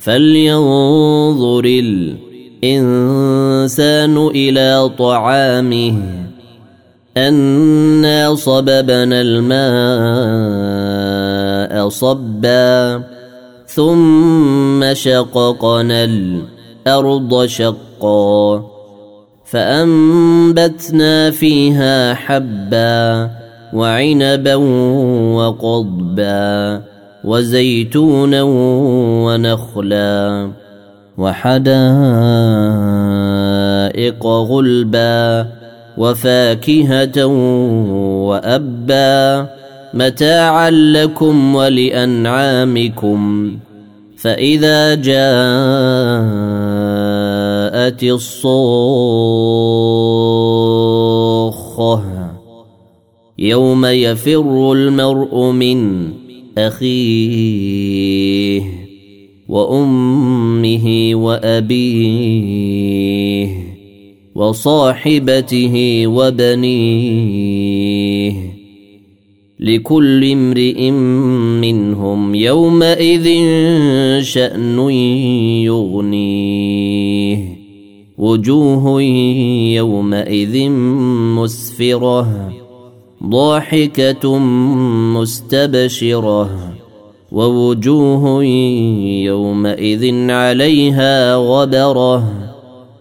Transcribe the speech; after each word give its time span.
فلينظر 0.00 1.64
الانسان 2.64 4.16
إلى 4.26 4.90
طعامه 4.98 6.02
انا 7.16 8.34
صببنا 8.34 9.20
الماء 9.20 9.50
صبا 11.88 13.02
ثم 13.66 14.94
شققنا 14.94 16.04
الأرض 16.04 17.46
شقا 17.46 18.64
فانبتنا 19.44 21.30
فيها 21.30 22.14
حبا 22.14 23.30
وعنبا 23.74 24.54
وقضبا 25.34 26.82
وزيتونا 27.24 28.42
ونخلا 29.24 30.50
وحدائق 31.18 31.60
غلبا 34.26 35.46
وفاكهة 35.98 37.24
وأبا 38.26 39.46
متاعا 39.94 40.70
لكم 40.70 41.54
ولأنعامكم 41.54 43.50
فإذا 44.16 44.94
جاءت 44.94 45.10
الصخه 48.04 48.50
يوم 53.38 53.86
يفر 53.86 54.72
المرء 54.72 55.50
من 55.50 56.10
أخيه 56.58 58.40
وأمه 59.48 61.10
وأبيه 61.14 62.80
وصاحبته 64.34 66.06
وبنيه 66.06 67.40
لكل 69.60 70.32
امرئ 70.32 70.90
منهم 71.60 72.34
يومئذ 72.34 73.28
شأن 74.22 74.90
يغنيه 75.64 77.60
وجوه 78.18 79.02
يومئذ 79.72 80.70
مسفرة 81.36 82.52
ضاحكة 83.24 84.38
مستبشرة 85.14 86.50
ووجوه 87.32 88.44
يومئذ 89.24 90.30
عليها 90.30 91.34
غبرة 91.34 92.24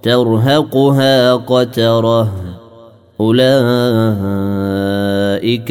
ترهقها 0.03 1.35
قترة. 1.35 2.31
أولئك 3.19 3.41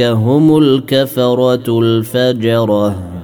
هم 0.00 0.58
الكفرة 0.58 1.78
الفجرة. 1.78 3.17